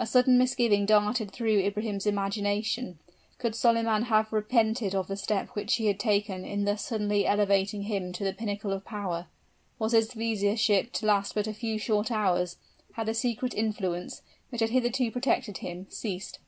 A 0.00 0.04
sudden 0.06 0.36
misgiving 0.36 0.84
darted 0.84 1.30
through 1.30 1.60
Ibrahim's 1.60 2.04
imagination. 2.04 2.98
Could 3.38 3.54
Solyman 3.54 4.06
have 4.06 4.32
repented 4.32 4.96
of 4.96 5.06
the 5.06 5.16
step 5.16 5.50
which 5.50 5.76
he 5.76 5.86
had 5.86 6.00
taken 6.00 6.44
in 6.44 6.64
thus 6.64 6.84
suddenly 6.84 7.24
elevating 7.24 7.82
him 7.84 8.12
to 8.14 8.24
the 8.24 8.32
pinnacle 8.32 8.72
of 8.72 8.84
power? 8.84 9.28
Was 9.78 9.92
his 9.92 10.10
viziership 10.12 10.90
to 10.94 11.06
last 11.06 11.36
but 11.36 11.46
a 11.46 11.54
few 11.54 11.78
short 11.78 12.10
hours? 12.10 12.56
had 12.94 13.06
the 13.06 13.14
secret 13.14 13.54
influence, 13.54 14.22
which 14.48 14.60
had 14.60 14.70
hitherto 14.70 15.08
protected 15.12 15.58
him, 15.58 15.86
ceased? 15.88 16.40